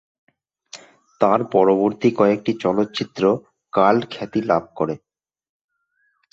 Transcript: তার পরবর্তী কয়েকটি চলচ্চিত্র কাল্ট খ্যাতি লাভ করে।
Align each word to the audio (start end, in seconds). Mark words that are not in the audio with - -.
তার 1.21 1.39
পরবর্তী 1.51 2.09
কয়েকটি 2.15 2.51
চলচ্চিত্র 2.63 3.23
কাল্ট 3.73 4.03
খ্যাতি 4.11 4.39
লাভ 4.41 4.63
করে। 4.75 4.95